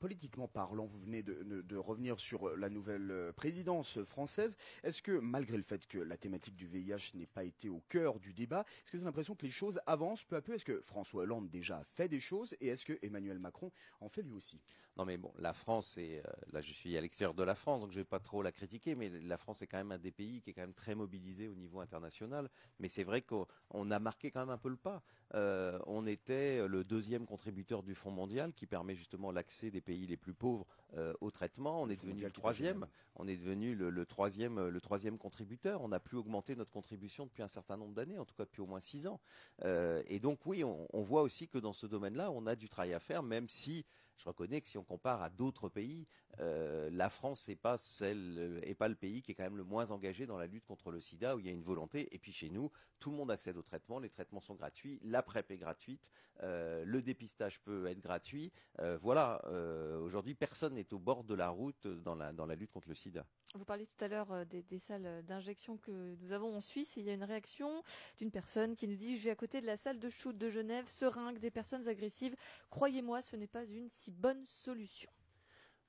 politiquement 0.00 0.48
parlant, 0.48 0.84
vous 0.84 0.98
venez 0.98 1.22
de, 1.22 1.76
revenir 1.76 2.18
sur 2.18 2.56
la 2.56 2.68
nouvelle 2.68 3.10
euh, 3.10 3.32
présidence 3.32 4.02
française. 4.02 4.56
Est-ce 4.82 5.00
que, 5.00 5.12
malgré 5.12 5.56
le 5.56 5.62
fait 5.62 5.86
que 5.86 5.98
la 5.98 6.16
thématique 6.16 6.56
du 6.56 6.66
VIH 6.66 7.12
n'ait 7.14 7.26
pas 7.26 7.44
été 7.44 7.68
au 7.68 7.82
cœur 7.88 8.18
du 8.18 8.32
débat, 8.32 8.64
est-ce 8.68 8.90
que 8.90 8.96
vous 8.96 9.02
avez 9.02 9.10
l'impression 9.10 9.34
que 9.34 9.46
les 9.46 9.52
choses 9.52 9.80
avancent 9.86 10.24
peu 10.24 10.36
à 10.36 10.42
peu? 10.42 10.54
Est-ce 10.54 10.64
que 10.64 10.80
François 10.80 11.22
Hollande 11.22 11.48
déjà 11.48 11.82
fait 11.84 12.08
des 12.08 12.20
choses? 12.20 12.56
Et 12.60 12.68
est-ce 12.68 12.84
que 12.84 12.98
Emmanuel 13.02 13.38
Macron 13.38 13.70
en 14.00 14.08
fait 14.08 14.22
lui 14.22 14.34
aussi? 14.34 14.60
Non 14.98 15.04
mais 15.04 15.16
bon, 15.16 15.32
la 15.38 15.52
France, 15.52 15.96
est, 15.96 16.18
euh, 16.18 16.30
là 16.52 16.60
je 16.60 16.72
suis 16.72 16.96
à 16.96 17.00
l'extérieur 17.00 17.32
de 17.32 17.44
la 17.44 17.54
France, 17.54 17.82
donc 17.82 17.92
je 17.92 17.98
ne 17.98 18.02
vais 18.02 18.08
pas 18.08 18.18
trop 18.18 18.42
la 18.42 18.50
critiquer, 18.50 18.96
mais 18.96 19.08
la 19.08 19.36
France 19.36 19.62
est 19.62 19.68
quand 19.68 19.78
même 19.78 19.92
un 19.92 19.98
des 19.98 20.10
pays 20.10 20.40
qui 20.42 20.50
est 20.50 20.52
quand 20.52 20.62
même 20.62 20.74
très 20.74 20.96
mobilisé 20.96 21.48
au 21.48 21.54
niveau 21.54 21.78
international. 21.78 22.50
Mais 22.80 22.88
c'est 22.88 23.04
vrai 23.04 23.22
qu'on 23.22 23.90
a 23.90 23.98
marqué 24.00 24.32
quand 24.32 24.40
même 24.40 24.50
un 24.50 24.58
peu 24.58 24.68
le 24.68 24.76
pas. 24.76 25.02
Euh, 25.34 25.78
on 25.86 26.06
était 26.06 26.66
le 26.66 26.82
deuxième 26.82 27.26
contributeur 27.26 27.84
du 27.84 27.94
Fonds 27.94 28.10
mondial 28.10 28.52
qui 28.52 28.66
permet 28.66 28.94
justement 28.96 29.30
l'accès 29.30 29.70
des 29.70 29.80
pays 29.80 30.06
les 30.06 30.16
plus 30.16 30.34
pauvres 30.34 30.66
euh, 30.96 31.12
au 31.20 31.30
traitement. 31.30 31.80
On 31.82 31.88
est 31.88 32.02
devenu 32.02 32.24
le 32.24 32.30
troisième. 32.32 32.86
On 33.14 33.28
est 33.28 33.36
devenu 33.36 33.74
le, 33.74 34.06
troisième, 34.06 34.68
le 34.68 34.80
troisième 34.80 35.18
contributeur. 35.18 35.82
On 35.82 35.88
n'a 35.88 36.00
plus 36.00 36.16
augmenté 36.16 36.56
notre 36.56 36.70
contribution 36.70 37.26
depuis 37.26 37.42
un 37.42 37.48
certain 37.48 37.76
nombre 37.76 37.94
d'années, 37.94 38.18
en 38.18 38.24
tout 38.24 38.34
cas 38.34 38.44
depuis 38.44 38.62
au 38.62 38.66
moins 38.66 38.80
six 38.80 39.06
ans. 39.06 39.20
Euh, 39.64 40.02
et 40.06 40.18
donc 40.18 40.40
oui, 40.46 40.64
on, 40.64 41.02
voit 41.02 41.22
aussi 41.22 41.46
que 41.46 41.58
dans 41.58 41.72
ce 41.72 41.86
domaine-là, 41.86 42.30
on 42.30 42.46
a 42.46 42.56
du 42.56 42.68
travail 42.68 42.94
à 42.94 43.00
faire, 43.00 43.22
même 43.22 43.48
si 43.48 43.84
je 44.18 44.24
reconnais 44.24 44.60
que 44.60 44.68
si 44.68 44.76
on 44.78 44.84
compare 44.84 45.22
à 45.22 45.30
d'autres 45.30 45.68
pays, 45.68 46.06
euh, 46.40 46.90
la 46.92 47.08
France 47.08 47.48
n'est 47.48 47.56
pas 47.56 47.78
celle, 47.78 48.60
est 48.64 48.74
pas 48.74 48.88
le 48.88 48.94
pays 48.94 49.22
qui 49.22 49.32
est 49.32 49.34
quand 49.34 49.44
même 49.44 49.56
le 49.56 49.64
moins 49.64 49.90
engagé 49.90 50.26
dans 50.26 50.36
la 50.36 50.46
lutte 50.46 50.66
contre 50.66 50.90
le 50.90 51.00
SIDA, 51.00 51.36
où 51.36 51.38
il 51.38 51.46
y 51.46 51.48
a 51.48 51.52
une 51.52 51.62
volonté. 51.62 52.14
Et 52.14 52.18
puis 52.18 52.32
chez 52.32 52.50
nous, 52.50 52.70
tout 52.98 53.10
le 53.10 53.16
monde 53.16 53.30
accède 53.30 53.56
au 53.56 53.62
traitement, 53.62 53.98
les 53.98 54.10
traitements 54.10 54.40
sont 54.40 54.54
gratuits, 54.54 55.00
la 55.04 55.22
PrEP 55.22 55.52
est 55.52 55.56
gratuite, 55.56 56.10
euh, 56.42 56.84
le 56.84 57.00
dépistage 57.00 57.60
peut 57.60 57.86
être 57.86 58.00
gratuit. 58.00 58.52
Euh, 58.80 58.96
voilà, 59.00 59.40
aujourd'hui, 60.02 60.34
personne 60.34 60.74
n'est 60.74 60.92
au 60.92 60.98
bord 60.98 61.24
de 61.24 61.34
la 61.34 61.48
route 61.48 61.86
dans 61.86 62.14
la, 62.14 62.32
dans 62.32 62.46
la 62.46 62.56
lutte 62.56 62.72
contre 62.72 62.88
le 62.88 62.94
SIDA. 62.94 63.24
Vous 63.54 63.64
parliez 63.64 63.86
tout 63.86 64.04
à 64.04 64.08
l'heure 64.08 64.46
des, 64.46 64.62
des, 64.62 64.78
salles 64.78 65.24
d'injection 65.24 65.76
que 65.78 66.16
nous 66.20 66.32
avons 66.32 66.56
en 66.56 66.60
Suisse. 66.60 66.96
il 66.96 67.04
y 67.04 67.10
a 67.10 67.14
une 67.14 67.24
réaction 67.24 67.82
d'une 68.18 68.30
personne 68.30 68.76
qui 68.76 68.86
nous 68.88 68.96
dit 68.96 69.16
Je 69.16 69.24
vais 69.24 69.30
à 69.30 69.36
côté 69.36 69.60
de 69.60 69.66
la 69.66 69.76
salle 69.76 69.98
de 69.98 70.10
shoot 70.10 70.36
de 70.36 70.50
Genève, 70.50 70.86
seringue, 70.88 71.38
des 71.38 71.50
personnes 71.50 71.88
agressives. 71.88 72.36
Croyez-moi, 72.70 73.22
ce 73.22 73.36
n'est 73.36 73.46
pas 73.46 73.64
une 73.64 73.88
si 73.90 74.07
bonne 74.08 74.46
solution. 74.46 75.17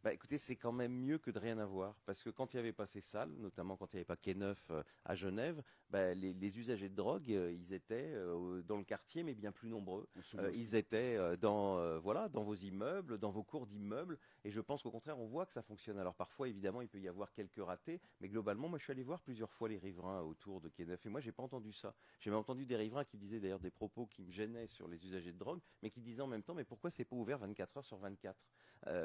Bah 0.02 0.14
écoutez, 0.14 0.38
c'est 0.38 0.56
quand 0.56 0.72
même 0.72 0.94
mieux 0.94 1.18
que 1.18 1.30
de 1.30 1.40
rien 1.40 1.58
avoir, 1.58 1.94
parce 2.06 2.24
que 2.24 2.30
quand 2.30 2.54
il 2.54 2.56
n'y 2.56 2.62
avait 2.62 2.72
pas 2.72 2.88
ces 2.88 3.02
salles, 3.02 3.32
notamment 3.38 3.76
quand 3.76 3.94
il 3.94 3.98
n'y 3.98 4.00
avait 4.00 4.06
pas 4.06 4.16
Quai 4.16 4.34
Neuf 4.34 4.66
euh, 4.72 4.82
à 5.04 5.14
Genève, 5.14 5.62
bah, 5.90 6.14
les, 6.14 6.58
usagers 6.58 6.88
de 6.88 6.96
drogue, 6.96 7.30
euh, 7.30 7.52
ils 7.52 7.74
étaient 7.74 8.14
euh, 8.14 8.62
dans 8.62 8.78
le 8.78 8.86
quartier, 8.86 9.24
mais 9.24 9.36
bien 9.36 9.52
plus 9.52 9.68
nombreux. 9.68 10.08
ils 10.54 10.76
étaient 10.76 11.18
dans 11.38 12.00
voilà 12.00 12.30
dans 12.30 12.44
vos 12.44 12.56
immeubles, 12.56 13.18
dans 13.18 13.32
vos 13.32 13.44
cours 13.44 13.66
d'immeubles, 13.66 14.18
et 14.46 14.52
je 14.52 14.62
pense 14.62 14.84
qu'au 14.84 14.92
contraire, 14.92 15.20
on 15.20 15.28
voit 15.28 15.46
que 15.46 15.52
ça 15.52 15.62
fonctionne. 15.62 16.00
Alors 16.00 16.16
parfois, 16.16 16.48
évidemment, 16.48 16.82
il 16.82 16.88
peut 16.88 17.00
y 17.00 17.10
avoir 17.10 17.34
quelques 17.34 17.62
ratés, 17.62 18.00
mais 18.22 18.30
globalement, 18.30 18.70
moi, 18.70 18.80
je 18.80 18.86
suis 18.86 18.92
allé 18.92 19.04
voir 19.04 19.20
plusieurs 19.20 19.52
fois 19.52 19.68
les 19.68 19.80
riverains 19.80 20.22
autour 20.22 20.62
de 20.62 20.70
Quai 20.70 20.86
Neuf, 20.86 21.06
et 21.06 21.10
moi, 21.10 21.20
j'ai 21.20 21.34
pas 21.34 21.44
entendu 21.44 21.74
ça. 21.74 21.94
J'ai 22.22 22.30
même 22.30 22.40
entendu 22.40 22.66
des 22.66 22.78
riverains 22.78 23.04
qui 23.04 23.18
disaient 23.18 23.42
d'ailleurs 23.42 23.60
des 23.60 23.72
propos 23.72 24.06
qui 24.06 24.24
me 24.24 24.32
gênaient 24.32 24.68
sur 24.68 24.88
les 24.88 25.04
usagers 25.06 25.34
de 25.34 25.38
drogue, 25.38 25.60
mais 25.84 25.90
qui 25.90 26.00
disaient 26.00 26.22
en 26.22 26.28
même 26.28 26.44
temps, 26.44 26.56
mais 26.56 26.64
pourquoi 26.64 26.90
c'est 26.90 27.04
pas 27.04 27.18
ouvert 27.18 27.38
24 27.38 27.78
heures 27.78 27.86
sur 27.86 27.98
24 27.98 28.40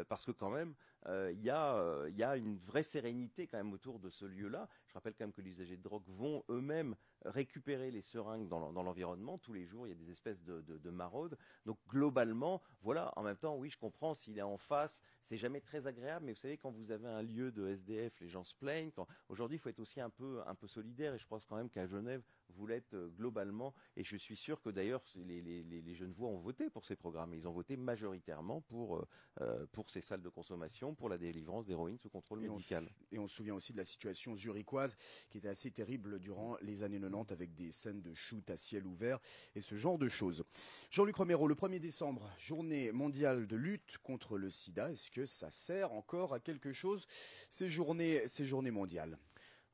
parce 0.08 0.24
que 0.24 0.32
quand 0.32 0.50
même, 0.50 0.74
il 1.06 1.42
y, 1.42 1.50
a, 1.50 2.08
y 2.08 2.22
a 2.22 2.36
une 2.36 2.58
vraie 2.58 2.82
sérénité 2.82 3.46
quand 3.46 3.58
même 3.58 3.72
autour 3.72 3.98
de 3.98 4.10
ce 4.10 4.24
lieu-là. 4.24 4.68
Je 4.86 4.94
rappelle 4.94 5.14
quand 5.14 5.24
même 5.24 5.32
que 5.32 5.42
les 5.42 5.50
usagers 5.50 5.76
de 5.76 5.82
drogue 5.82 6.04
vont 6.06 6.42
eux-mêmes 6.48 6.94
récupérer 7.24 7.90
les 7.90 8.02
seringues 8.02 8.48
dans 8.48 8.82
l'environnement. 8.82 9.38
Tous 9.38 9.52
les 9.52 9.66
jours, 9.66 9.86
il 9.86 9.90
y 9.90 9.92
a 9.92 9.96
des 9.96 10.10
espèces 10.10 10.42
de, 10.42 10.60
de, 10.60 10.90
maraudes. 10.90 11.36
Donc 11.66 11.78
globalement, 11.88 12.62
voilà, 12.82 13.12
en 13.16 13.22
même 13.22 13.36
temps, 13.36 13.56
oui, 13.56 13.70
je 13.70 13.78
comprends, 13.78 14.14
s'il 14.14 14.38
est 14.38 14.42
en 14.42 14.56
face, 14.56 15.02
c'est 15.20 15.36
jamais 15.36 15.60
très 15.60 15.86
agréable, 15.86 16.26
mais 16.26 16.32
vous 16.32 16.38
savez, 16.38 16.56
quand 16.56 16.70
vous 16.70 16.90
avez 16.90 17.08
un 17.08 17.22
lieu 17.22 17.50
de 17.50 17.66
SDF, 17.66 18.20
les 18.20 18.28
gens 18.28 18.44
se 18.44 18.54
plaignent. 18.54 18.90
Aujourd'hui, 19.28 19.56
il 19.56 19.60
faut 19.60 19.68
être 19.68 19.80
aussi 19.80 20.00
un 20.00 20.10
peu, 20.10 20.40
un 20.46 20.54
peu 20.54 20.68
solidaire, 20.68 21.14
et 21.14 21.18
je 21.18 21.26
pense 21.26 21.44
quand 21.44 21.56
même 21.56 21.70
qu'à 21.70 21.86
Genève, 21.86 22.22
vous 22.56 22.66
l'êtes 22.66 22.94
euh, 22.94 23.08
globalement, 23.08 23.74
et 23.96 24.04
je 24.04 24.16
suis 24.16 24.36
sûr 24.36 24.60
que 24.60 24.70
d'ailleurs, 24.70 25.02
les, 25.16 25.40
les, 25.42 25.62
les 25.62 25.94
Genevois 25.94 26.28
ont 26.28 26.38
voté 26.38 26.70
pour 26.70 26.84
ces 26.84 26.96
programmes, 26.96 27.34
ils 27.34 27.48
ont 27.48 27.52
voté 27.52 27.76
majoritairement 27.76 28.60
pour, 28.62 28.96
euh, 28.96 29.08
euh, 29.40 29.66
pour 29.72 29.90
ces 29.90 30.00
salles 30.00 30.22
de 30.22 30.28
consommation, 30.28 30.94
pour 30.94 31.08
la 31.08 31.18
délivrance 31.18 31.66
d'héroïne 31.66 31.98
sous 31.98 32.08
contrôle 32.08 32.40
médical. 32.40 32.84
et 33.12 33.18
on 33.18 33.26
se 33.26 33.36
souvient 33.36 33.54
aussi 33.54 33.72
de 33.72 33.78
la 33.78 33.84
situation 33.84 34.34
zurichoise, 34.36 34.96
qui 35.30 35.38
était 35.38 35.48
assez 35.48 35.70
terrible 35.70 36.18
durant 36.18 36.56
les 36.62 36.82
années 36.82 37.00
90 37.00 37.32
avec 37.32 37.54
des 37.54 37.72
scènes 37.72 38.02
de 38.02 38.14
shoot 38.14 38.48
à 38.50 38.56
ciel 38.56 38.86
ouvert 38.86 39.18
et 39.54 39.60
ce 39.60 39.74
genre 39.74 39.98
de 39.98 40.08
choses. 40.08 40.44
Jean-Luc 40.90 41.16
Romero, 41.16 41.48
le 41.48 41.54
1er 41.54 41.78
décembre, 41.78 42.30
journée 42.38 42.92
mondiale 42.92 43.46
de 43.46 43.56
lutte 43.56 43.98
contre 43.98 44.38
le 44.38 44.50
sida. 44.50 44.90
Est-ce 44.90 45.10
que 45.10 45.26
ça 45.26 45.50
sert 45.50 45.92
encore 45.92 46.34
à 46.34 46.40
quelque 46.40 46.72
chose 46.72 47.06
ces 47.50 47.68
journées, 47.68 48.26
ces 48.28 48.44
journées 48.44 48.70
mondiales? 48.70 49.18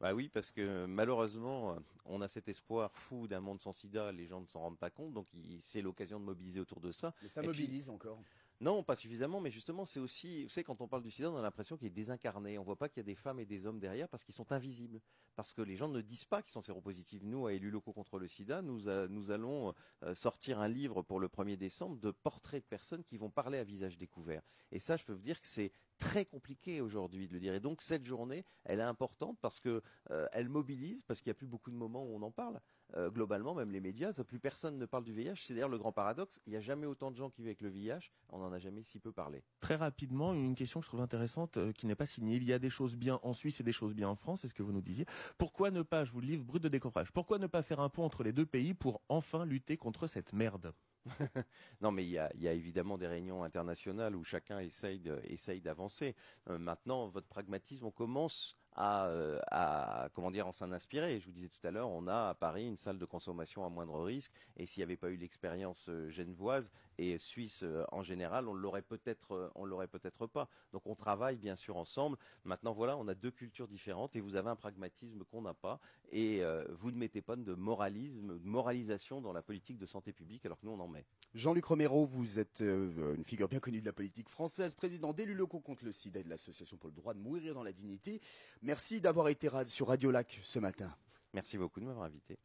Bah 0.00 0.14
oui, 0.14 0.28
parce 0.28 0.50
que 0.50 0.86
malheureusement, 0.86 1.76
on 2.06 2.20
a 2.22 2.28
cet 2.28 2.48
espoir 2.48 2.90
fou 2.96 3.28
d'un 3.28 3.40
monde 3.40 3.60
sans 3.60 3.72
sida, 3.72 4.12
les 4.12 4.26
gens 4.26 4.40
ne 4.40 4.46
s'en 4.46 4.60
rendent 4.60 4.78
pas 4.78 4.90
compte, 4.90 5.12
donc 5.12 5.26
c'est 5.60 5.82
l'occasion 5.82 6.18
de 6.18 6.24
mobiliser 6.24 6.60
autour 6.60 6.80
de 6.80 6.90
ça. 6.90 7.14
Mais 7.22 7.28
ça 7.28 7.42
mobilise 7.42 7.90
encore. 7.90 8.18
Non, 8.62 8.82
pas 8.82 8.94
suffisamment, 8.94 9.40
mais 9.40 9.50
justement, 9.50 9.86
c'est 9.86 10.00
aussi, 10.00 10.42
vous 10.42 10.50
savez, 10.50 10.64
quand 10.64 10.82
on 10.82 10.86
parle 10.86 11.02
du 11.02 11.10
sida, 11.10 11.30
on 11.30 11.36
a 11.36 11.40
l'impression 11.40 11.78
qu'il 11.78 11.86
est 11.86 11.90
désincarné. 11.90 12.58
On 12.58 12.62
voit 12.62 12.76
pas 12.76 12.90
qu'il 12.90 12.98
y 12.98 13.00
a 13.00 13.04
des 13.04 13.14
femmes 13.14 13.40
et 13.40 13.46
des 13.46 13.64
hommes 13.64 13.80
derrière 13.80 14.06
parce 14.06 14.22
qu'ils 14.22 14.34
sont 14.34 14.52
invisibles. 14.52 15.00
Parce 15.34 15.54
que 15.54 15.62
les 15.62 15.76
gens 15.76 15.88
ne 15.88 16.02
disent 16.02 16.26
pas 16.26 16.42
qu'ils 16.42 16.52
sont 16.52 16.60
séropositifs. 16.60 17.22
Nous, 17.22 17.46
à 17.46 17.54
élus 17.54 17.70
locaux 17.70 17.94
contre 17.94 18.18
le 18.18 18.28
sida, 18.28 18.60
nous, 18.60 18.82
nous 19.08 19.30
allons 19.30 19.72
euh, 20.02 20.14
sortir 20.14 20.60
un 20.60 20.68
livre 20.68 21.00
pour 21.00 21.20
le 21.20 21.28
1er 21.28 21.56
décembre 21.56 21.98
de 22.00 22.10
portraits 22.10 22.62
de 22.62 22.68
personnes 22.68 23.02
qui 23.02 23.16
vont 23.16 23.30
parler 23.30 23.56
à 23.56 23.64
visage 23.64 23.96
découvert. 23.96 24.42
Et 24.72 24.78
ça, 24.78 24.98
je 24.98 25.06
peux 25.06 25.14
vous 25.14 25.22
dire 25.22 25.40
que 25.40 25.46
c'est 25.46 25.72
très 26.00 26.24
compliqué 26.24 26.80
aujourd'hui 26.80 27.28
de 27.28 27.34
le 27.34 27.38
dire. 27.38 27.54
Et 27.54 27.60
donc, 27.60 27.82
cette 27.82 28.04
journée, 28.04 28.44
elle 28.64 28.80
est 28.80 28.82
importante 28.82 29.38
parce 29.40 29.60
que 29.60 29.82
euh, 30.10 30.26
elle 30.32 30.48
mobilise, 30.48 31.02
parce 31.02 31.20
qu'il 31.20 31.30
n'y 31.30 31.36
a 31.36 31.38
plus 31.38 31.46
beaucoup 31.46 31.70
de 31.70 31.76
moments 31.76 32.04
où 32.04 32.16
on 32.16 32.22
en 32.22 32.32
parle. 32.32 32.60
Euh, 32.96 33.10
globalement, 33.10 33.54
même 33.54 33.70
les 33.70 33.80
médias, 33.80 34.12
plus 34.24 34.40
personne 34.40 34.78
ne 34.78 34.86
parle 34.86 35.04
du 35.04 35.12
VIH. 35.12 35.36
C'est 35.36 35.54
d'ailleurs 35.54 35.68
le 35.68 35.78
grand 35.78 35.92
paradoxe. 35.92 36.40
Il 36.46 36.50
n'y 36.50 36.56
a 36.56 36.60
jamais 36.60 36.86
autant 36.86 37.10
de 37.10 37.16
gens 37.16 37.30
qui 37.30 37.42
vivent 37.42 37.48
avec 37.48 37.60
le 37.60 37.68
VIH. 37.68 38.10
On 38.30 38.38
n'en 38.38 38.52
a 38.52 38.58
jamais 38.58 38.82
si 38.82 38.98
peu 38.98 39.12
parlé. 39.12 39.44
Très 39.60 39.76
rapidement, 39.76 40.34
une 40.34 40.54
question 40.54 40.80
que 40.80 40.84
je 40.84 40.90
trouve 40.90 41.00
intéressante 41.00 41.58
euh, 41.58 41.72
qui 41.72 41.86
n'est 41.86 41.94
pas 41.94 42.06
signée. 42.06 42.36
Il 42.36 42.44
y 42.44 42.52
a 42.52 42.58
des 42.58 42.70
choses 42.70 42.96
bien 42.96 43.20
en 43.22 43.32
Suisse 43.32 43.60
et 43.60 43.62
des 43.62 43.72
choses 43.72 43.94
bien 43.94 44.08
en 44.08 44.16
France. 44.16 44.40
C'est 44.40 44.48
ce 44.48 44.54
que 44.54 44.62
vous 44.62 44.72
nous 44.72 44.80
disiez. 44.80 45.06
Pourquoi 45.38 45.70
ne 45.70 45.82
pas, 45.82 46.04
je 46.04 46.12
vous 46.12 46.20
le 46.20 46.26
livre 46.26 46.44
brut 46.44 46.62
de 46.62 46.68
décoffrage, 46.68 47.12
pourquoi 47.12 47.38
ne 47.38 47.46
pas 47.46 47.62
faire 47.62 47.80
un 47.80 47.88
pont 47.88 48.04
entre 48.04 48.24
les 48.24 48.32
deux 48.32 48.46
pays 48.46 48.74
pour 48.74 49.02
enfin 49.08 49.44
lutter 49.44 49.76
contre 49.76 50.06
cette 50.06 50.32
merde? 50.32 50.72
non, 51.80 51.92
mais 51.92 52.04
il 52.04 52.10
y, 52.10 52.18
a, 52.18 52.52
évidemment 52.52 52.98
des 52.98 53.06
réunions 53.06 53.42
internationales 53.42 54.14
où 54.14 54.24
chacun 54.24 54.58
essaye, 54.60 55.00
d'avancer. 55.60 56.14
Euh, 56.48 56.58
maintenant, 56.58 57.08
votre 57.08 57.26
pragmatisme, 57.26 57.86
on 57.86 57.90
commence 57.90 58.56
euh, 58.78 59.38
à, 59.50 60.08
comment 60.14 60.30
dire, 60.30 60.46
en 60.46 60.52
s'en 60.52 60.72
inspirer. 60.72 61.18
Je 61.18 61.26
vous 61.26 61.32
disais 61.32 61.48
tout 61.48 61.66
à 61.66 61.70
l'heure, 61.70 61.90
on 61.90 62.06
a 62.06 62.30
à 62.30 62.34
Paris 62.34 62.66
une 62.66 62.76
salle 62.76 62.98
de 62.98 63.04
consommation 63.04 63.64
à 63.64 63.68
moindre 63.68 64.02
risque, 64.02 64.32
et 64.56 64.66
s'il 64.66 64.80
n'y 64.80 64.84
avait 64.84 64.96
pas 64.96 65.10
eu 65.10 65.16
l'expérience 65.16 65.88
euh, 65.88 66.08
genevoise 66.08 66.70
et 67.00 67.18
suisse 67.18 67.62
euh, 67.62 67.84
en 67.92 68.02
général, 68.02 68.48
on 68.48 68.54
l'aurait 68.54 68.82
peut-être, 68.82 69.50
on 69.54 69.64
l'aurait 69.64 69.88
peut-être 69.88 70.26
pas. 70.26 70.48
Donc 70.72 70.86
on 70.86 70.94
travaille 70.94 71.36
bien 71.36 71.56
sûr 71.56 71.76
ensemble. 71.76 72.16
Maintenant 72.44 72.72
voilà, 72.72 72.96
on 72.96 73.08
a 73.08 73.14
deux 73.14 73.30
cultures 73.30 73.68
différentes 73.68 74.16
et 74.16 74.20
vous 74.20 74.36
avez 74.36 74.50
un 74.50 74.56
pragmatisme 74.56 75.24
qu'on 75.24 75.42
n'a 75.42 75.54
pas, 75.54 75.80
et 76.12 76.42
vous 76.70 76.90
ne 76.90 76.96
mettez 76.96 77.22
pas 77.22 77.36
de 77.36 77.54
moralisme, 77.54 78.38
de 78.38 78.46
moralisation 78.46 79.20
dans 79.20 79.32
la 79.32 79.42
politique 79.42 79.78
de 79.78 79.86
santé 79.86 80.12
publique, 80.12 80.44
alors 80.46 80.58
que 80.58 80.66
nous 80.66 80.72
on 80.72 80.80
en 80.80 80.88
met. 80.88 81.04
Jean-Luc 81.34 81.64
Romero, 81.64 82.04
vous 82.04 82.38
êtes 82.38 82.60
une 82.60 83.24
figure 83.24 83.48
bien 83.48 83.60
connue 83.60 83.80
de 83.80 83.86
la 83.86 83.92
politique 83.92 84.28
française, 84.28 84.74
président 84.74 85.12
d'élus 85.12 85.34
locaux 85.34 85.60
contre 85.60 85.84
le 85.84 85.92
SIDA 85.92 86.20
et 86.20 86.24
de 86.24 86.28
l'association 86.28 86.76
pour 86.76 86.88
le 86.88 86.94
droit 86.94 87.14
de 87.14 87.20
mourir 87.20 87.54
dans 87.54 87.62
la 87.62 87.72
dignité. 87.72 88.20
Merci 88.62 89.00
d'avoir 89.00 89.28
été 89.28 89.48
sur 89.66 89.88
Radio 89.88 90.10
Lac 90.10 90.40
ce 90.42 90.58
matin. 90.58 90.94
Merci 91.32 91.58
beaucoup 91.58 91.80
de 91.80 91.86
m'avoir 91.86 92.06
invité. 92.06 92.38